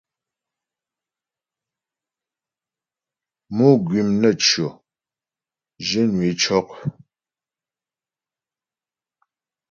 Mò 3.55 3.65
gwìm 3.85 4.09
naə́tʉɔ̂, 4.21 4.69
zhwyə̂nwə 5.85 6.25
é 6.29 6.31
cɔ́'. 6.41 6.65